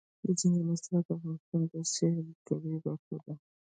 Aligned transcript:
دځنګل 0.25 0.63
حاصلات 0.69 1.03
د 1.07 1.09
افغانستان 1.17 1.61
د 1.71 1.73
سیلګرۍ 1.93 2.75
برخه 2.85 3.15
ده. 3.23 3.33